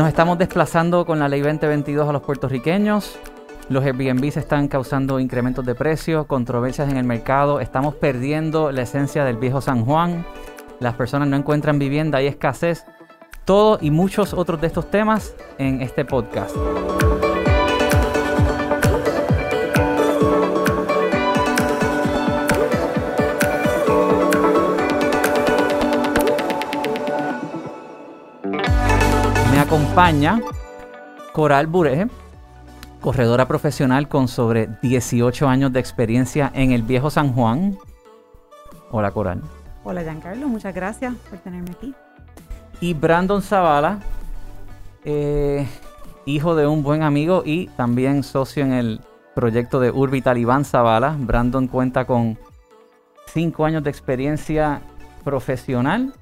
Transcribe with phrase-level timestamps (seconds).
[0.00, 3.18] Nos estamos desplazando con la ley 2022 a los puertorriqueños.
[3.68, 7.60] Los Airbnb están causando incrementos de precio, controversias en el mercado.
[7.60, 10.24] Estamos perdiendo la esencia del viejo San Juan.
[10.78, 12.86] Las personas no encuentran vivienda, hay escasez.
[13.44, 16.56] Todo y muchos otros de estos temas en este podcast.
[30.00, 30.40] Me acompaña
[31.34, 32.08] Coral Bureje,
[33.02, 37.76] corredora profesional con sobre 18 años de experiencia en el viejo San Juan.
[38.90, 39.42] Hola Coral.
[39.84, 41.94] Hola Giancarlo, muchas gracias por tenerme aquí.
[42.80, 43.98] Y Brandon Zavala,
[45.04, 45.68] eh,
[46.24, 49.02] hijo de un buen amigo y también socio en el
[49.34, 51.14] proyecto de Urbi Talibán Zavala.
[51.18, 52.38] Brandon cuenta con
[53.34, 54.80] 5 años de experiencia
[55.24, 56.14] profesional.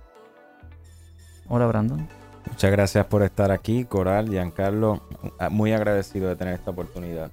[1.49, 2.18] Hola Brandon.
[2.51, 5.03] Muchas gracias por estar aquí, Coral, Giancarlo.
[5.51, 7.31] Muy agradecido de tener esta oportunidad.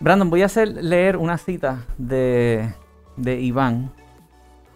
[0.00, 2.72] Brandon, voy a hacer leer una cita de,
[3.16, 3.92] de Iván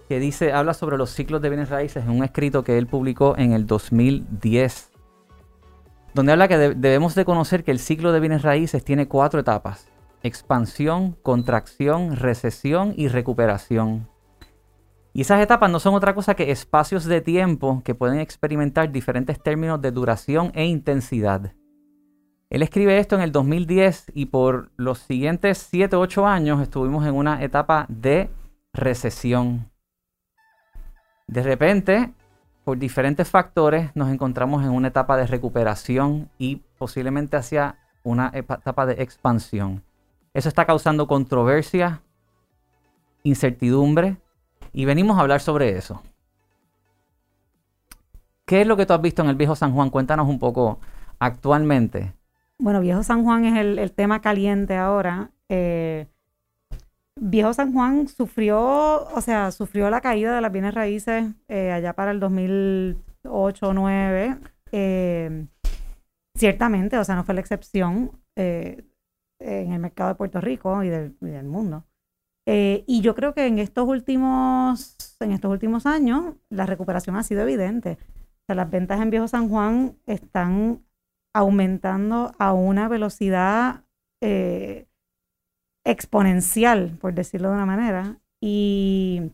[0.09, 3.37] que dice, habla sobre los ciclos de bienes raíces en un escrito que él publicó
[3.37, 4.91] en el 2010,
[6.15, 9.41] donde habla que de- debemos de conocer que el ciclo de bienes raíces tiene cuatro
[9.41, 9.89] etapas,
[10.23, 14.07] expansión, contracción, recesión y recuperación.
[15.17, 19.43] Y esas etapas no son otra cosa que espacios de tiempo que pueden experimentar diferentes
[19.43, 21.55] términos de duración e intensidad.
[22.51, 27.07] Él escribe esto en el 2010 y por los siguientes 7 o 8 años estuvimos
[27.07, 28.29] en una etapa de
[28.75, 29.71] recesión.
[31.27, 32.13] De repente,
[32.63, 38.85] por diferentes factores, nos encontramos en una etapa de recuperación y posiblemente hacia una etapa
[38.85, 39.83] de expansión.
[40.35, 42.03] Eso está causando controversia,
[43.23, 44.19] incertidumbre
[44.77, 46.03] y venimos a hablar sobre eso.
[48.45, 49.89] ¿Qué es lo que tú has visto en el viejo San Juan?
[49.89, 50.81] Cuéntanos un poco
[51.19, 52.13] actualmente.
[52.59, 55.31] Bueno, Viejo San Juan es el, tema caliente ahora.
[55.49, 56.07] Eh,
[57.19, 61.95] Viejo San Juan sufrió, o sea, sufrió la caída de las bienes raíces eh, allá
[61.95, 63.01] para el 2008
[63.31, 64.37] o 2009.
[64.73, 65.47] Eh,
[66.35, 68.85] ciertamente, o sea, no fue la excepción eh,
[69.39, 71.87] en el mercado de Puerto Rico y del mundo.
[72.47, 77.23] Eh, y yo creo que en estos últimos, en estos últimos años, la recuperación ha
[77.25, 77.99] sido evidente.
[78.01, 80.85] O sea, las ventas en Viejo San Juan están
[81.35, 83.85] aumentando a una velocidad
[84.23, 84.87] eh,
[85.85, 88.21] exponencial, por decirlo de una manera.
[88.41, 89.33] Y,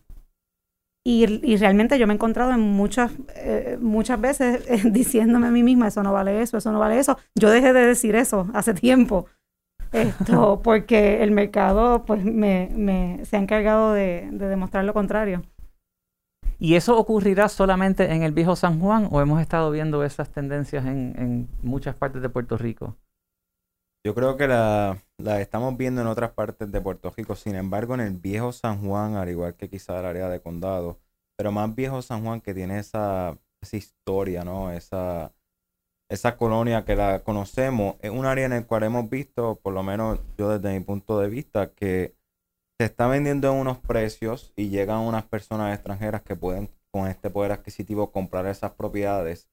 [1.05, 5.89] y, realmente yo me he encontrado en muchas, eh, muchas veces diciéndome a mí misma,
[5.89, 7.19] eso no vale eso, eso no vale eso.
[7.34, 9.27] Yo dejé de decir eso hace tiempo.
[9.92, 15.42] Esto, porque el mercado pues me, me- se ha encargado de, de demostrar lo contrario.
[16.58, 20.86] ¿Y eso ocurrirá solamente en el viejo San Juan o hemos estado viendo esas tendencias
[20.86, 22.97] en, en muchas partes de Puerto Rico?
[24.04, 27.36] Yo creo que la, la estamos viendo en otras partes de Puerto Rico.
[27.36, 31.00] Sin embargo, en el viejo San Juan, al igual que quizá el área de condado,
[31.36, 34.72] pero más viejo San Juan que tiene esa, esa historia, ¿no?
[34.72, 35.32] Esa,
[36.12, 39.83] esa colonia que la conocemos, es un área en el cual hemos visto, por lo
[39.83, 42.15] menos yo desde mi punto de vista, que
[42.78, 47.31] se está vendiendo en unos precios y llegan unas personas extranjeras que pueden con este
[47.31, 49.49] poder adquisitivo comprar esas propiedades.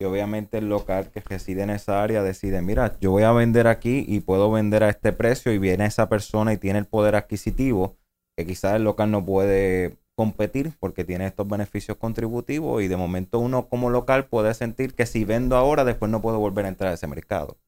[0.00, 3.66] Y obviamente el local que reside en esa área decide, mira, yo voy a vender
[3.66, 7.16] aquí y puedo vender a este precio y viene esa persona y tiene el poder
[7.16, 7.96] adquisitivo
[8.36, 13.38] que quizás el local no puede competir porque tiene estos beneficios contributivos y de momento
[13.38, 16.92] uno como local puede sentir que si vendo ahora después no puedo volver a entrar
[16.92, 17.58] a ese mercado.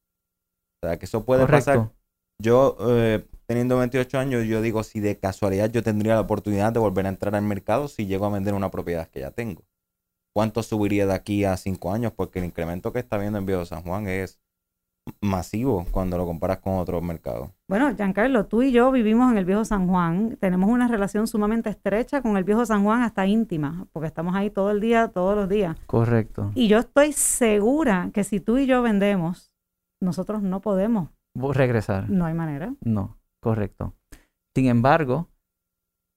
[0.83, 1.91] O sea, que eso puede pasar.
[2.39, 6.81] Yo, eh, teniendo 28 años, yo digo, si de casualidad yo tendría la oportunidad de
[6.81, 9.65] volver a entrar al mercado si llego a vender una propiedad que ya tengo.
[10.35, 12.13] ¿Cuánto subiría de aquí a 5 años?
[12.13, 14.39] Porque el incremento que está viendo en Viejo San Juan es
[15.21, 17.51] masivo cuando lo comparas con otros mercados.
[17.69, 20.37] Bueno, Giancarlo, tú y yo vivimos en el viejo San Juan.
[20.41, 24.51] Tenemos una relación sumamente estrecha con el viejo San Juan, hasta íntima, porque estamos ahí
[24.51, 25.77] todo el día, todos los días.
[25.87, 26.53] Correcto.
[26.55, 29.53] Y yo estoy segura que si tú y yo vendemos,
[30.01, 31.11] nosotros no podemos.
[31.35, 32.09] Regresar.
[32.09, 32.75] No hay manera.
[32.81, 33.95] No, correcto.
[34.55, 35.29] Sin embargo,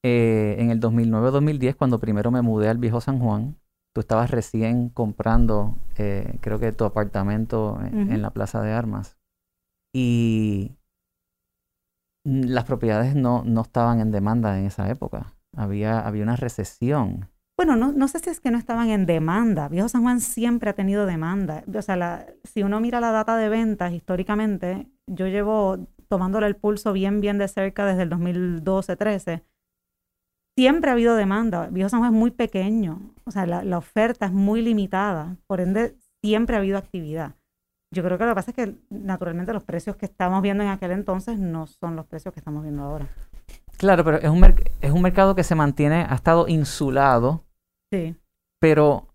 [0.03, 3.57] eh, en el 2009-2010, cuando primero me mudé al viejo San Juan,
[3.99, 9.17] tú estabas recién comprando, eh, creo que tu apartamento en, en la Plaza de Armas.
[9.93, 10.77] Y
[12.23, 15.33] las propiedades no, no estaban en demanda en esa época.
[15.53, 17.29] Había, había una recesión.
[17.57, 19.67] Bueno, no, no sé si es que no estaban en demanda.
[19.67, 21.65] Viejo San Juan siempre ha tenido demanda.
[21.75, 26.55] O sea, la- si uno mira la data de ventas históricamente, yo llevo tomándole el
[26.55, 29.43] pulso bien, bien de cerca desde el 2012-13.
[30.59, 31.69] Siempre ha habido demanda.
[31.71, 33.13] Viejo San Juan es muy pequeño.
[33.23, 35.37] O sea, la, la oferta es muy limitada.
[35.47, 37.35] Por ende, siempre ha habido actividad.
[37.95, 40.69] Yo creo que lo que pasa es que naturalmente los precios que estamos viendo en
[40.69, 43.07] aquel entonces no son los precios que estamos viendo ahora.
[43.77, 44.43] Claro, pero es un,
[44.81, 47.45] es un mercado que se mantiene, ha estado insulado.
[47.89, 48.17] Sí.
[48.59, 49.07] Pero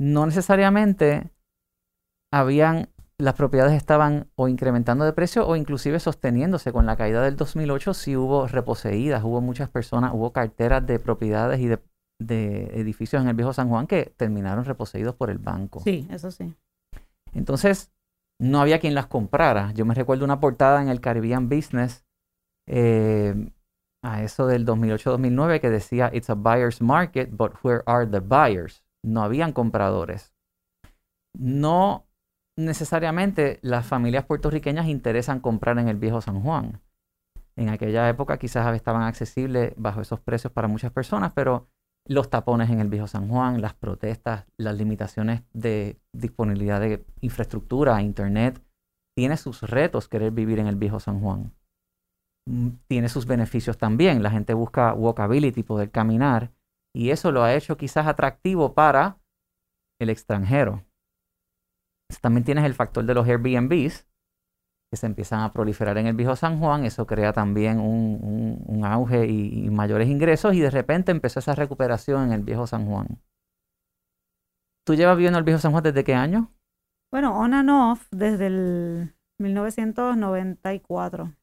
[0.00, 1.32] no necesariamente
[2.32, 6.72] habían, las propiedades estaban o incrementando de precio o inclusive sosteniéndose.
[6.72, 11.60] Con la caída del 2008 sí hubo reposeídas, hubo muchas personas, hubo carteras de propiedades
[11.60, 11.80] y de,
[12.20, 15.80] de edificios en el viejo San Juan que terminaron reposeídos por el banco.
[15.80, 16.54] Sí, eso sí.
[17.32, 17.92] Entonces,
[18.40, 19.72] no había quien las comprara.
[19.72, 22.04] Yo me recuerdo una portada en el Caribbean Business
[22.66, 23.52] eh,
[24.02, 28.84] a eso del 2008-2009 que decía, It's a buyer's market, but where are the buyers?
[29.04, 30.34] No habían compradores.
[31.36, 32.06] No
[32.56, 36.80] necesariamente las familias puertorriqueñas interesan comprar en el viejo San Juan.
[37.56, 41.68] En aquella época quizás estaban accesibles bajo esos precios para muchas personas, pero
[42.06, 48.02] los tapones en el viejo San Juan, las protestas, las limitaciones de disponibilidad de infraestructura,
[48.02, 48.60] internet,
[49.16, 51.52] tiene sus retos querer vivir en el viejo San Juan.
[52.46, 54.22] Mm, tiene sus beneficios también.
[54.22, 56.52] La gente busca walkability, poder caminar,
[56.94, 59.18] y eso lo ha hecho quizás atractivo para
[60.00, 60.84] el extranjero.
[62.20, 64.06] También tienes el factor de los Airbnbs,
[64.90, 69.26] que se empiezan a proliferar en el viejo San Juan, eso crea también un, auge
[69.26, 73.20] y, mayores ingresos y de repente empezó esa recuperación en el viejo San Juan.
[74.86, 76.52] ¿Tú llevas viviendo el viejo San Juan desde qué año?
[77.10, 81.34] Bueno, on and off desde el 1994.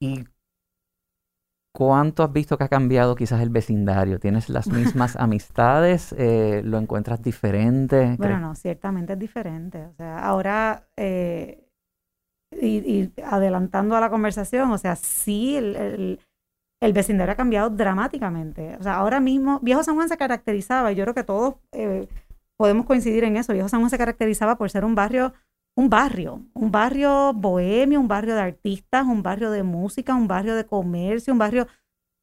[0.00, 0.24] ¿Y
[1.74, 4.18] cuánto has visto que ha cambiado quizás el vecindario?
[4.18, 6.14] ¿Tienes las mismas amistades?
[6.18, 8.16] Eh, ¿Lo encuentras diferente?
[8.18, 9.86] Bueno, no, ciertamente es diferente.
[9.86, 11.62] O sea, ahora eh,
[12.60, 16.18] y, adelantando a la conversación, o sea, sí, el,
[16.92, 18.76] vecindario ha cambiado dramáticamente.
[18.78, 22.08] O sea, ahora mismo, Viejo San Juan se caracterizaba, y yo creo que todos eh,
[22.56, 25.32] podemos coincidir en eso, Viejo San Juan se caracterizaba por ser un barrio,
[25.74, 30.54] un barrio, un barrio bohemio, un barrio de artistas, un barrio de música, un barrio
[30.54, 31.66] de comercio, un barrio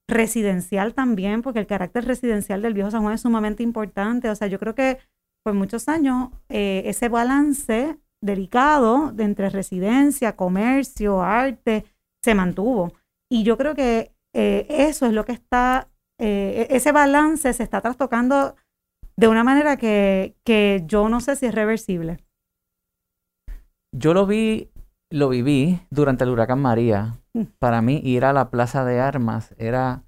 [0.08, 4.30] residencial también, porque el carácter residencial del Viejo San Juan es sumamente importante.
[4.30, 5.00] O sea, yo creo que
[5.44, 11.86] por muchos años eh, ese balance delicado de entre residencia, comercio, arte,
[12.24, 12.94] se mantuvo.
[13.32, 17.64] Y yo creo que eh, eso es lo que está, eh, e-, ese balance se
[17.64, 18.56] está trastocando
[19.16, 22.18] de una manera que, que yo no sé si es reversible.
[23.92, 24.72] Yo lo vi,
[25.10, 27.20] lo viví durante el huracán María.
[27.34, 27.44] Mm.
[27.60, 30.04] Para mí ir a la plaza de armas era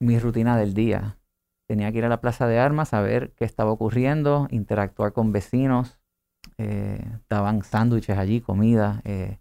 [0.00, 1.18] mi rutina del día.
[1.68, 5.32] Tenía que ir a la plaza de armas a ver qué estaba ocurriendo, interactuar con
[5.32, 5.98] vecinos,
[6.58, 9.38] eh, daban sándwiches allí, comida, eh,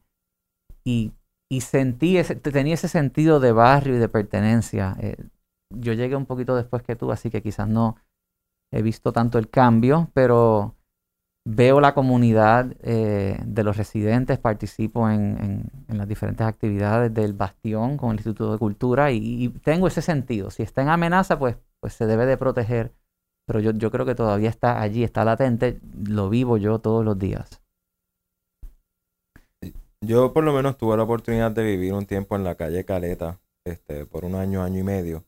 [0.83, 1.13] y,
[1.50, 4.95] y, sentí, ese, tenía ese sentido de barrio y de pertenencia.
[5.00, 5.17] Eh,
[5.74, 7.97] yo llegué un poquito después que tú, así que quizás no
[8.71, 10.75] he visto tanto el cambio, pero
[11.45, 18.11] veo la comunidad de los residentes, participo en, en, las diferentes actividades del Bastión con
[18.11, 20.51] el Instituto de Cultura y, y, tengo ese sentido.
[20.51, 22.93] Si está en amenaza, pues, pues se debe de proteger
[23.51, 27.19] pero yo, yo creo que todavía está allí, está latente, lo vivo yo todos los
[27.19, 27.61] días.
[29.99, 33.41] Yo por lo menos tuve la oportunidad de vivir un tiempo en la calle Caleta,
[33.65, 35.25] este, por un año, año y medio.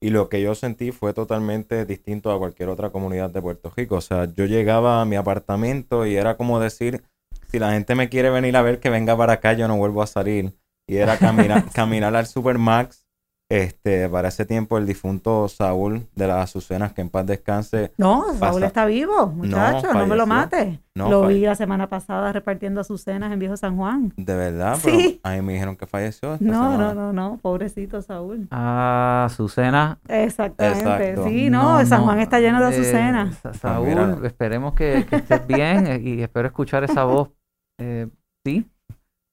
[0.00, 3.96] Y lo que yo sentí fue totalmente distinto a cualquier otra comunidad de Puerto Rico.
[3.96, 7.02] O sea, yo llegaba a mi apartamento y era como decir,
[7.48, 10.02] si la gente me quiere venir a ver que venga para acá, yo no vuelvo
[10.02, 10.54] a salir.
[10.86, 13.07] Y era caminar, caminar al Supermax
[13.50, 17.92] este, para ese tiempo el difunto Saúl de las Azucenas, que en paz descanse.
[17.96, 20.80] No, Saúl está vivo, muchacho, no, me lo mate.
[20.94, 24.12] lo vi la semana pasada repartiendo azucenas en Viejo San Juan.
[24.16, 25.20] De verdad, sí.
[25.22, 26.36] a mí me dijeron que falleció.
[26.40, 28.48] no, no, no, no, pobrecito Saúl.
[28.50, 29.98] Ah, Azucena.
[30.08, 33.38] Exactamente, sí, no, San Juan está lleno de eh, azucenas.
[33.42, 37.30] Pues Saúl, esperemos que, estés bien y espero escuchar esa voz.
[37.78, 38.08] Eh,
[38.44, 38.70] sí.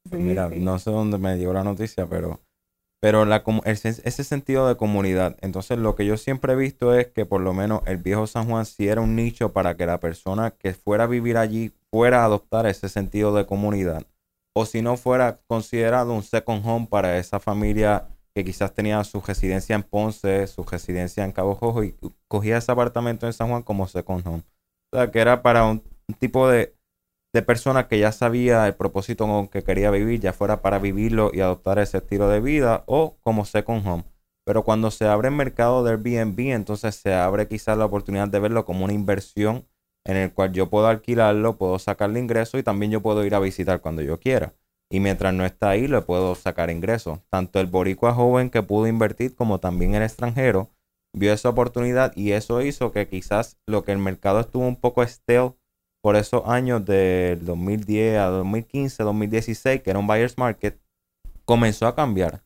[0.10, 2.40] Pues mira, no sé dónde me llegó la noticia, pero
[3.06, 5.38] pero la, ese, sentido de comunidad.
[5.42, 8.50] Entonces, lo que yo siempre he visto es que por lo menos el viejo San
[8.50, 12.24] Juan sí era un nicho para que la persona que fuera a vivir allí fuera
[12.24, 14.08] a adoptar ese sentido de comunidad.
[14.56, 19.22] O si no fuera considerado un second home para esa familia que quizás tenía su
[19.22, 21.96] residencia en Ponce, su residencia en Cabo Jojo y
[22.28, 24.44] cogía ese apartamento en San Juan como second home.
[24.92, 25.84] O sea, que era para un
[26.18, 26.75] tipo de
[27.36, 31.32] de personas que ya sabía el propósito con que quería vivir, ya fuera para vivirlo
[31.34, 34.06] y adoptar ese estilo de vida o como second home.
[34.46, 38.40] Pero cuando se abre el mercado del Airbnb, entonces se abre quizás la oportunidad de
[38.40, 39.68] verlo como una inversión
[40.06, 43.40] en el cual yo puedo alquilarlo, puedo sacarle ingreso y también yo puedo ir a
[43.40, 44.54] visitar cuando yo quiera.
[44.90, 47.22] Y mientras no está ahí, le puedo sacar ingreso.
[47.30, 50.72] Tanto el boricua joven que pudo invertir como también el extranjero
[51.14, 55.04] vio esa oportunidad y eso hizo que quizás lo que el mercado estuvo un poco
[55.04, 55.58] esteo
[56.06, 60.80] por esos años del 2010 a 2015, 2016, que era un buyer's market,
[61.46, 62.44] comenzó a cambiar.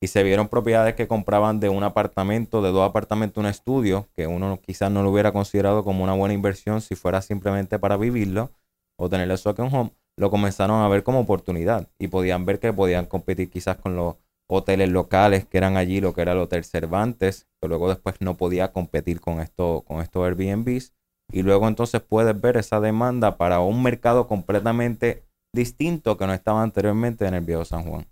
[0.00, 4.28] Y se vieron propiedades que compraban de un apartamento, de dos apartamentos, un estudio, que
[4.28, 8.52] uno quizás no lo hubiera considerado como una buena inversión si fuera simplemente para vivirlo
[8.96, 13.06] o tenerle second home, lo comenzaron a ver como oportunidad y podían ver que podían
[13.06, 14.14] competir quizás con los
[14.48, 18.36] hoteles locales que eran allí, lo que era el Hotel Cervantes, que luego después no
[18.36, 20.94] podía competir con, esto, con estos Airbnbs
[21.32, 25.24] y luego entonces puedes ver esa demanda para un mercado completamente
[25.54, 28.06] distinto que no estaba anteriormente en el viejo San Juan.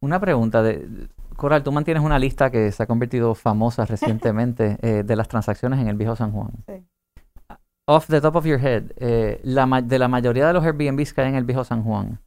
[0.00, 5.02] Una pregunta de Coral, tú mantienes una lista que se ha convertido famosa recientemente eh,
[5.04, 6.50] de las transacciones en el viejo San Juan.
[6.66, 6.84] Sí.
[7.86, 11.28] Off the top of your head, eh, de la mayoría de los Airbnbs que hay
[11.28, 12.18] en el viejo San Juan,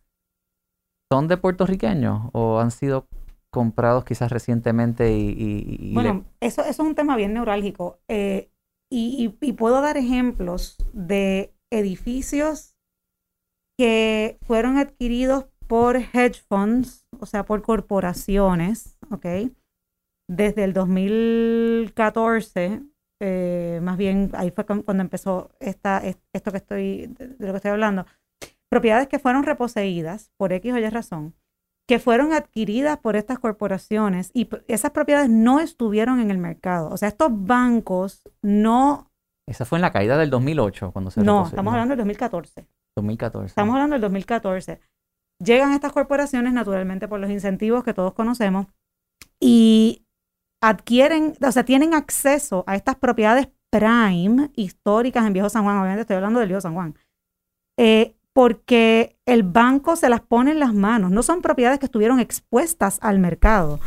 [1.11, 3.07] ¿son de puertorriqueños o han sido
[3.51, 5.93] comprados quizás recientemente y...
[5.95, 7.97] bueno, eso, eso, es un tema bien neurálgico.
[8.07, 8.51] Eh,
[8.89, 12.75] y, puedo dar ejemplos de edificios
[13.77, 19.25] que fueron adquiridos por hedge funds, o sea, por corporaciones, ¿ok?
[20.29, 22.83] Desde el 2014,
[23.21, 26.01] eh, más bien ahí fue cuando empezó esta,
[26.33, 28.05] esto que estoy, de lo que estoy hablando,
[28.69, 31.35] propiedades que fueron reposeídas por X o Y razón,
[31.87, 36.89] que fueron adquiridas por estas corporaciones y esas propiedades no estuvieron en el mercado.
[36.89, 39.09] O sea, estos bancos no...
[39.47, 41.21] Esa fue en la caída del 2008 cuando se...
[41.23, 42.67] No, estamos hablando del 2014.
[42.97, 43.47] 2014.
[43.47, 44.81] Estamos hablando del 2014.
[45.41, 48.67] Llegan estas corporaciones naturalmente por los incentivos que todos conocemos
[49.39, 50.05] y
[50.61, 55.77] adquieren, o sea, tienen acceso a estas propiedades prime históricas en Viejo San Juan.
[55.77, 56.95] Obviamente estoy hablando del Viejo San Juan.
[57.79, 61.09] Eh, porque el banco se las pone en las manos.
[61.09, 63.79] No son propiedades que estuvieron expuestas al mercado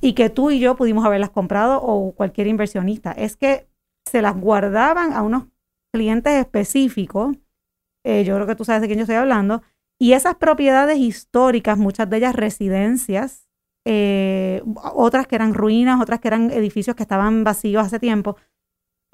[0.00, 3.12] y que tú y yo pudimos haberlas comprado o cualquier inversionista.
[3.12, 3.68] Es que
[4.04, 5.44] se las guardaban a unos
[5.92, 7.36] clientes específicos.
[8.04, 9.62] Eh, yo creo que tú sabes de quién yo estoy hablando.
[10.00, 13.48] Y esas propiedades históricas, muchas de ellas residencias,
[13.86, 14.60] eh,
[14.92, 18.36] otras que eran ruinas, otras que eran edificios que estaban vacíos hace tiempo,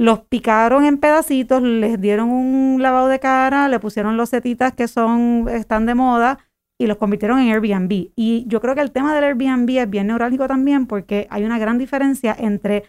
[0.00, 4.88] los picaron en pedacitos, les dieron un lavado de cara, le pusieron los setitas que
[4.88, 6.38] son, están de moda
[6.78, 8.10] y los convirtieron en Airbnb.
[8.16, 11.58] Y yo creo que el tema del Airbnb es bien neurálgico también porque hay una
[11.58, 12.84] gran diferencia entre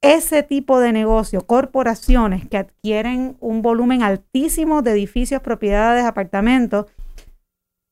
[0.00, 6.86] ese tipo de negocio, corporaciones que adquieren un volumen altísimo de edificios, propiedades, apartamentos,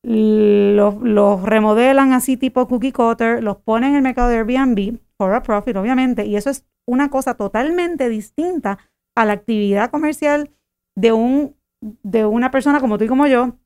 [0.01, 5.31] los, los, remodelan así tipo cookie cutter, los ponen en el mercado de Airbnb, for
[5.31, 8.79] a profit obviamente, y eso es una cosa totalmente distinta
[9.15, 10.51] a la actividad comercial
[10.95, 13.57] de, un, de una persona como tú y como yo,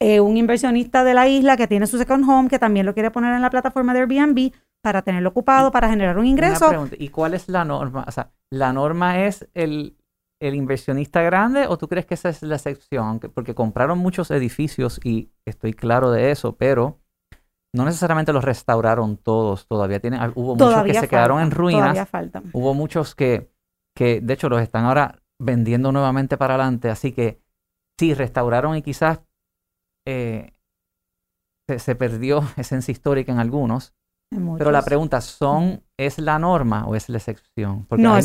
[0.00, 3.10] eh, un inversionista de la isla que tiene su second home, que también lo quiere
[3.10, 6.88] poner en la plataforma de Airbnb para tenerlo ocupado, para generar un ingreso.
[6.98, 8.04] ¿Y cuál es la norma?
[8.08, 9.96] O sea, ¿la norma es el,
[10.40, 13.20] el inversionista grande o tú crees que esa es la excepción?
[13.34, 16.98] Porque compraron muchos edificios y estoy claro de eso, pero
[17.74, 22.08] no necesariamente los restauraron todos, todavía tienen, hubo muchos que se quedaron en ruinas,
[22.52, 23.52] hubo muchos que,
[23.96, 27.40] que de hecho los están ahora vendiendo nuevamente para adelante, así que
[27.98, 29.22] sí, restauraron y quizás
[30.06, 30.52] eh,
[31.78, 33.94] se, perdió esencia histórica en algunos,
[34.58, 37.86] pero la pregunta, ¿son, ¿es la norma o es la excepción?
[37.90, 38.16] no,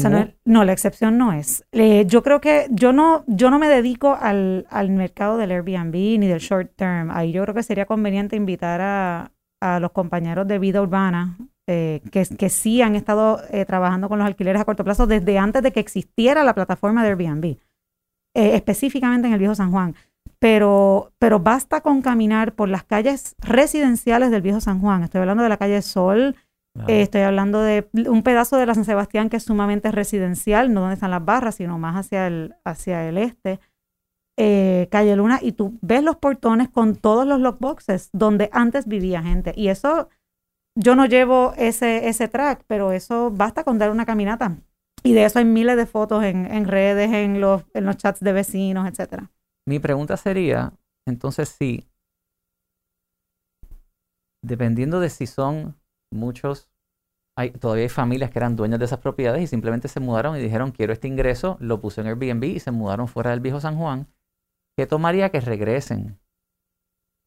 [0.46, 1.66] no, la excepción no es.
[1.72, 5.94] Eh, yo creo que yo no, yo no me dedico al, al mercado del Airbnb
[5.94, 7.10] ni del short term.
[7.10, 9.32] Ahí yo creo que sería conveniente invitar a,
[9.62, 14.20] a los compañeros de vida urbana eh, que, que, sí han estado eh, trabajando con
[14.20, 17.58] los alquileres a corto plazo desde antes de que existiera la plataforma de Airbnb,
[18.36, 19.96] específicamente en el Viejo San Juan.
[20.46, 25.02] Pero, pero basta con caminar por las calles residenciales del Viejo San Juan.
[25.02, 26.36] Estoy hablando de la calle Sol,
[26.88, 30.94] estoy hablando de un pedazo de la San Sebastián que es sumamente residencial, no donde
[30.94, 33.60] están las barras, sino más hacia el, hacia el este.
[34.38, 39.24] Eh, Calle Luna y tú ves los portones con todos los lockboxes donde antes vivía
[39.24, 39.52] gente.
[39.56, 40.10] Y eso,
[40.76, 44.58] yo no llevo ese, ese track, pero eso basta con dar una caminata.
[45.02, 48.32] Y de eso hay miles de fotos en, redes, en los, en los chats de
[48.32, 49.32] vecinos, etcétera.
[49.68, 50.74] Mi pregunta sería,
[51.08, 51.90] entonces, si,
[54.44, 55.76] dependiendo de si son
[56.12, 56.70] muchos,
[57.38, 60.42] hay, todavía hay familias que eran dueñas de esas propiedades y simplemente se mudaron y
[60.42, 63.78] dijeron, quiero este ingreso, lo puse en Airbnb y se mudaron fuera del viejo San
[63.78, 64.08] Juan
[64.78, 66.20] ¿Qué tomaría que regresen?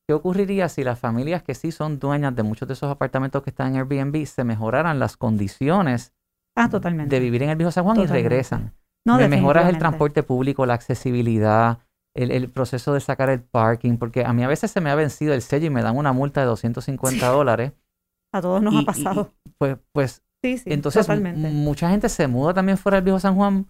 [0.06, 3.50] ¿Qué ocurriría si las familias que sí son dueñas de muchos de esos apartamentos que
[3.50, 6.14] están en Airbnb se mejoraran las condiciones
[6.56, 7.14] ah, totalmente.
[7.14, 8.74] de vivir en el viejo San Juan y regresan?
[9.06, 11.78] No, Me mejoras el transporte público, la accesibilidad,
[12.18, 15.34] el, proceso de sacar el parking, porque a mí a veces se me ha vencido
[15.34, 17.72] el sello y me dan una multa de 250 dólares.
[18.32, 19.32] A todos nos ha pasado.
[19.58, 23.66] pues, pues, sí, sí, entonces mucha gente se muda también fuera del viejo San Juan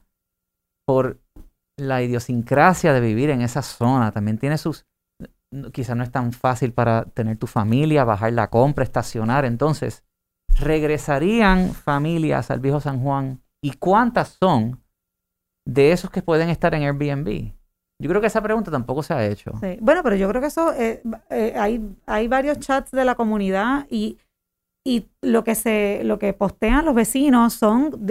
[0.85, 1.21] por
[1.77, 4.87] la idiosincrasia de vivir en esa zona también tiene sus...
[5.73, 9.45] Quizás no es tan fácil para tener tu familia, bajar la compra, estacionar.
[9.45, 10.05] Entonces,
[10.61, 13.41] ¿regresarían familias al viejo San Juan?
[13.63, 14.83] ¿Y cuántas son
[15.67, 17.58] de esos que pueden estar en Airbnb?
[18.01, 19.53] Yo creo que esa pregunta tampoco se ha hecho.
[19.61, 19.77] Sí.
[19.81, 23.87] Bueno, pero yo creo que eso, eh, eh, hay, hay varios chats de la comunidad
[23.91, 24.19] y,
[24.87, 28.07] y lo que se, lo que postean los vecinos son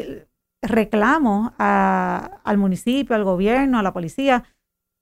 [0.62, 4.44] reclamos a- al municipio, al gobierno, a la policía,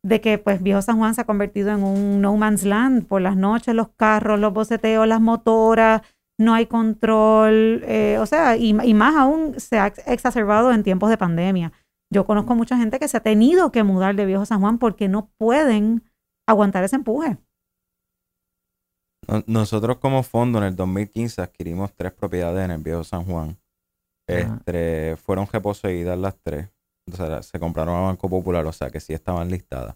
[0.03, 3.21] de que pues Viejo San Juan se ha convertido en un no man's land por
[3.21, 6.01] las noches, los carros, los boceteos, las motoras,
[6.39, 10.83] no hay control, eh, o sea, y, y más aún se ha ex- exacerbado en
[10.83, 11.71] tiempos de pandemia.
[12.13, 15.07] Yo conozco mucha gente que se ha tenido que mudar de Viejo San Juan porque
[15.07, 16.03] no pueden
[16.47, 17.37] aguantar ese empuje.
[19.27, 23.57] No- Nosotros como fondo en el 2015 adquirimos tres propiedades en el viejo San Juan.
[24.27, 24.55] Ajá.
[24.57, 26.69] Este, fueron reposeídas las tres.
[27.11, 29.95] O sea, se compraron a Banco Popular, o sea que sí estaban listadas.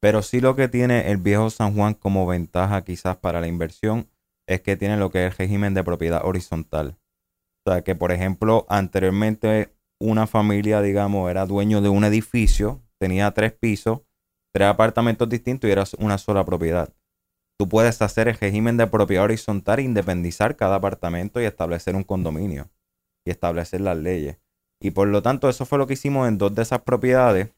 [0.00, 4.08] Pero sí lo que tiene el viejo San Juan como ventaja quizás para la inversión
[4.46, 6.96] es que tiene lo que es el régimen de propiedad horizontal.
[7.66, 9.74] O sea que, por ejemplo, anteriormente
[10.10, 14.00] una familia, digamos, era dueño de un edificio, tenía tres pisos,
[14.52, 16.92] tres apartamentos distintos y era una sola propiedad
[17.58, 22.70] tú puedes hacer el régimen de propiedad horizontal, independizar cada apartamento y establecer un condominio
[23.24, 24.38] y establecer las leyes.
[24.80, 27.50] Y por lo tanto, eso fue lo que hicimos en dos de esas propiedades.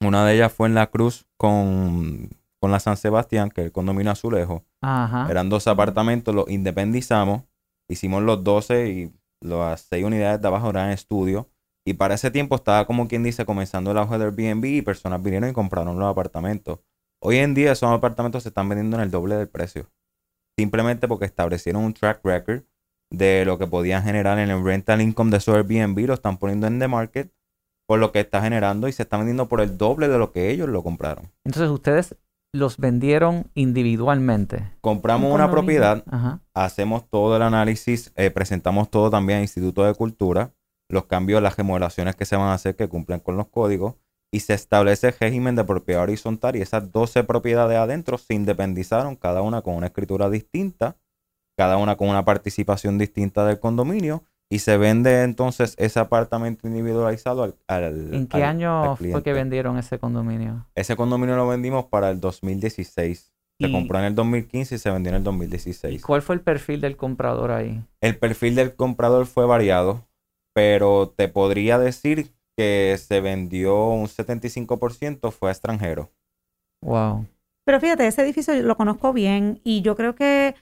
[0.00, 3.72] Una de ellas fue en La Cruz con, con la San Sebastián, que es el
[3.72, 4.64] condominio azulejo.
[4.80, 5.26] Ajá.
[5.30, 7.42] Eran dos apartamentos, los independizamos,
[7.88, 11.48] hicimos los 12 y las 6 unidades de abajo eran estudio.
[11.84, 15.22] Y para ese tiempo estaba como quien dice comenzando el auge del Airbnb y personas
[15.22, 16.78] vinieron y compraron los apartamentos.
[17.20, 19.90] Hoy en día esos apartamentos se están vendiendo en el doble del precio.
[20.58, 22.62] Simplemente porque establecieron un track record
[23.10, 26.66] de lo que podían generar en el rental income de su Airbnb, lo están poniendo
[26.66, 27.32] en the market
[27.86, 30.50] por lo que está generando y se está vendiendo por el doble de lo que
[30.50, 31.30] ellos lo compraron.
[31.44, 32.16] Entonces ustedes
[32.54, 34.70] los vendieron individualmente.
[34.80, 36.40] Compramos Un una propiedad, Ajá.
[36.54, 40.52] hacemos todo el análisis, eh, presentamos todo también al Instituto de Cultura,
[40.92, 43.94] los cambios, las remodelaciones que se van a hacer que cumplen con los códigos
[44.30, 49.16] y se establece el régimen de propiedad horizontal y esas 12 propiedades adentro se independizaron,
[49.16, 50.96] cada una con una escritura distinta,
[51.56, 57.42] cada una con una participación distinta del condominio y se vende entonces ese apartamento individualizado
[57.42, 60.66] al, al- ¿En qué al- año al fue que vendieron ese condominio?
[60.74, 63.32] Ese condominio lo vendimos para el 2016.
[63.60, 66.02] Se Y- compró en el 2015 y se vendió en el ¿Y 2016.
[66.02, 67.82] cuál fue el perfil del comprador ahí?
[68.00, 70.06] El perfil del comprador fue variado,
[70.54, 76.10] pero te podría decir que se vendió un 75% fue a extranjero.
[76.82, 77.26] Wow.
[77.64, 80.54] Pero fíjate, ese edificio yo lo conozco bien y yo creo que,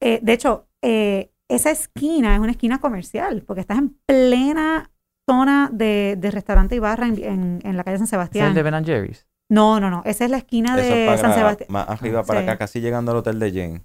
[0.00, 4.90] eh, de hecho, eh, esa esquina es una esquina comercial porque estás en plena
[5.28, 8.54] zona de, de restaurante y barra en, en- en la calle San ¿Es el Sebastián.
[8.54, 9.26] de Ben and Jerry's?
[9.50, 11.68] No, no, no, esa es la esquina Eso es de para San Sebastián.
[11.70, 12.46] más arriba para Sí.
[12.46, 13.84] acá, casi llegando al hotel de Jane.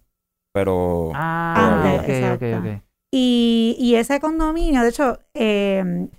[0.54, 2.70] Pero Ah, Antes, ok, ok, exacto.
[2.70, 2.84] ok.
[3.12, 6.10] Y, ese condominio, de hecho, eh,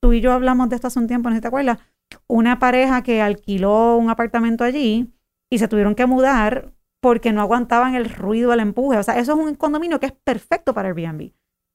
[0.00, 1.78] tú y yo hablamos de esto hace un tiempo, no sé te acuerdas,
[2.28, 5.12] una pareja que alquiló un apartamento allí
[5.50, 8.98] y se tuvieron que mudar porque no aguantaban el ruido, el empuje.
[8.98, 11.32] O sea, eso es un condominio que es perfecto para Airbnb.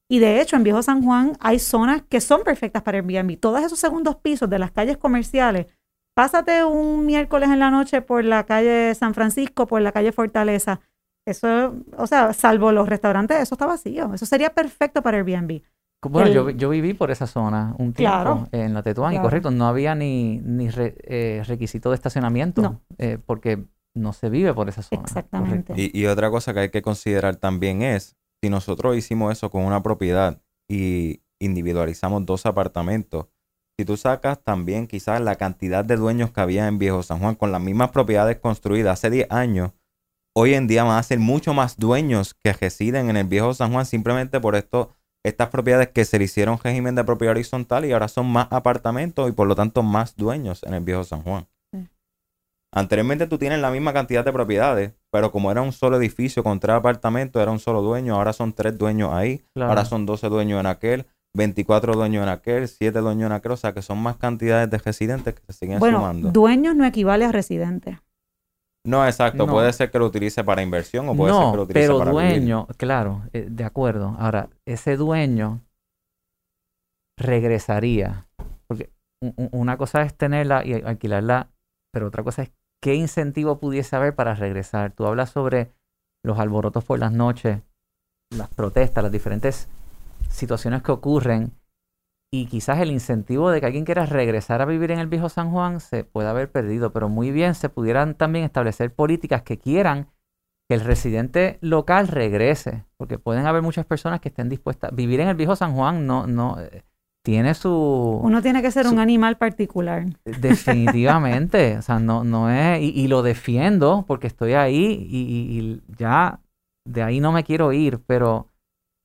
[0.10, 3.40] Y de hecho, en Viejo San Juan hay zonas que son perfectas para Airbnb.
[3.40, 5.68] Todos esos segundos pisos de las calles comerciales,
[6.16, 10.82] pásate un miércoles en la noche por la calle San Francisco, por la calle Fortaleza.
[11.28, 14.14] Eso, o sea, salvo los restaurantes, eso está vacío.
[14.14, 15.62] Eso sería perfecto para Airbnb.
[16.04, 18.48] Bueno, El- yo, yo viví por esa zona un tiempo Claro.
[18.52, 22.82] en la Tetuán y correcto, no había ni, ni re- eh, requisito de estacionamiento No.
[22.98, 25.04] eh, porque no se vive por esa zona.
[25.04, 25.74] Exactamente.
[25.76, 29.64] Y, y otra cosa que hay que considerar también es, si nosotros hicimos eso con
[29.64, 33.28] una propiedad y individualizamos dos apartamentos,
[33.78, 37.36] si tú sacas también quizás la cantidad de dueños que había en Viejo San Juan
[37.36, 39.72] con las mismas propiedades construidas hace 10 años,
[40.34, 43.72] hoy en día van a ser mucho más dueños que residen en el Viejo San
[43.74, 44.91] Juan simplemente por esto,
[45.24, 49.30] estas propiedades que se le hicieron régimen de propiedad horizontal y ahora son más apartamentos
[49.30, 51.48] y por lo tanto más dueños en el Viejo San Juan.
[52.74, 56.60] Anteriormente tú tienes la misma cantidad de propiedades, pero como era un solo edificio con
[56.62, 59.72] tres apartamentos, era un solo dueño, ahora son tres dueños ahí, Claro.
[59.72, 63.58] ahora son 12 dueños en aquel, 24 dueños en aquel, 7 dueños en aquel, o
[63.58, 66.32] sea que son más cantidades de residentes que se siguen Bueno, sumando.
[66.32, 67.98] dueños no equivale a residentes.
[68.86, 69.54] No, exacto, No.
[69.54, 72.12] puede ser que lo utilice para inversión o puede ser que lo utilice pero para
[72.12, 72.39] vivir.
[72.39, 74.15] dueño, claro, eh, de acuerdo.
[74.17, 75.62] Ahora, ese dueño
[77.20, 78.28] regresaría.
[78.67, 78.89] Porque
[79.52, 81.50] una cosa es tenerla y alquilarla,
[81.94, 84.94] pero otra cosa es qué incentivo pudiese haber para regresar.
[84.94, 85.72] Tú hablas sobre
[86.26, 87.62] los alborotos por las noches,
[88.36, 89.67] las protestas, las diferentes
[90.30, 91.52] situaciones que ocurren.
[92.34, 95.52] Y quizás el incentivo de que alguien quiera regresar a vivir en el viejo San
[95.52, 100.08] Juan se pueda haber perdido, pero muy bien se pudieran también establecer políticas que quieran
[100.70, 104.96] que el residente local regrese, porque pueden haber muchas personas que estén dispuestas.
[104.96, 106.86] Vivir en el viejo San Juan no, no eh,
[107.26, 107.70] tiene su.
[108.24, 110.06] Uno tiene que ser un animal particular.
[110.24, 112.82] Definitivamente, o sea, no, no es.
[112.82, 116.39] Y, lo defiendo porque estoy ahí y, ya
[116.88, 118.48] de ahí no me quiero ir, pero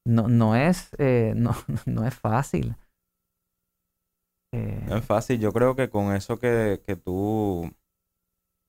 [0.06, 2.76] no, no es, eh, no, no es fácil.
[4.56, 5.38] Eh, no es fácil.
[5.38, 7.70] Yo creo que con eso que, que tú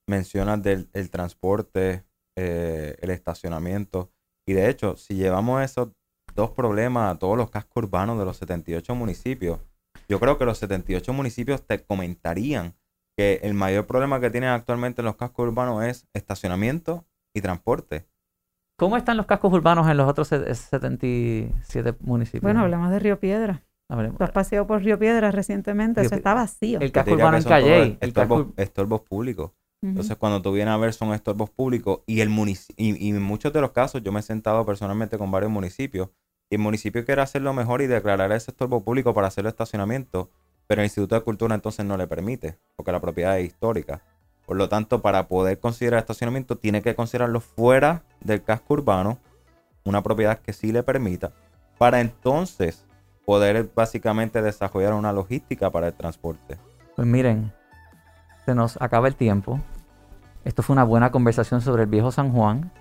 [0.08, 2.06] mencionas del el transporte,
[2.38, 4.12] eh, el estacionamiento.
[4.46, 5.90] Y de hecho, si llevamos esos
[6.36, 9.60] dos problemas a todos los cascos urbanos de los 78 municipios,
[10.10, 12.76] yo creo que los 78 municipios te comentarían
[13.18, 18.08] que el mayor problema que tienen actualmente en los cascos urbanos es estacionamiento y transporte.
[18.78, 22.44] ¿Cómo están los cascos urbanos en los otros 77 municipios?
[22.44, 23.64] Bueno, hablamos de Río Piedra.
[23.90, 26.80] Tú has paseado por Río Piedra recientemente, eso está vacío.
[26.82, 27.98] El casco urbano en Calle.
[28.02, 28.14] El
[28.58, 29.52] estorbos públicos.
[29.82, 32.30] Entonces, cuando tú vienes a ver, son estorbos públicos y, el
[32.76, 36.10] y, en muchos de los casos, yo me he sentado personalmente con varios municipios
[36.50, 40.32] y el municipio quiere hacerlo mejor y declarar ese estorbo público para hacerlo estacionamiento,
[40.66, 44.02] pero el Instituto de Cultura entonces no le permite, porque la propiedad es histórica.
[44.46, 49.20] Por lo tanto, para poder considerar estacionamiento, tiene que considerarlo fuera del casco urbano,
[49.86, 51.34] una propiedad que sí le permita,
[51.78, 52.87] para entonces
[53.28, 56.58] poder básicamente desarrollar una logística para el transporte.
[56.96, 57.52] Pues miren,
[58.46, 59.60] se nos acaba el tiempo.
[60.46, 62.72] Esto fue una buena conversación sobre el viejo San Juan.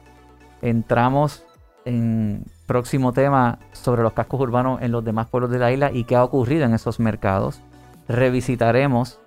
[0.62, 1.44] Entramos
[1.84, 6.04] en próximo tema sobre los cascos urbanos en los demás pueblos de la isla y
[6.04, 7.60] qué ha ocurrido en esos mercados.
[8.06, 9.18] Revisitaremos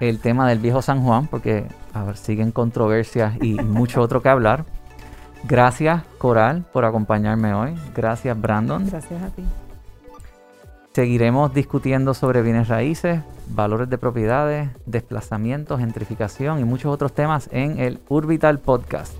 [0.00, 4.28] el tema del viejo San Juan porque a ver, siguen controversias y mucho otro que
[4.28, 4.66] hablar.
[5.44, 7.74] Gracias Coral por acompañarme hoy.
[7.94, 8.86] Gracias Brandon.
[8.90, 9.42] Gracias a ti.
[10.96, 17.78] Seguiremos discutiendo sobre bienes raíces, valores de propiedades, desplazamientos, gentrificación y muchos otros temas en
[17.78, 19.12] el Urbital Podcast.